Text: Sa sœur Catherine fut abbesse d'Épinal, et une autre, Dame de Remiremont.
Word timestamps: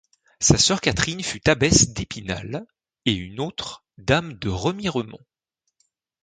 Sa 0.39 0.57
sœur 0.57 0.81
Catherine 0.81 1.21
fut 1.21 1.47
abbesse 1.47 1.91
d'Épinal, 1.93 2.65
et 3.05 3.13
une 3.13 3.39
autre, 3.39 3.85
Dame 3.99 4.33
de 4.33 4.49
Remiremont. 4.49 5.21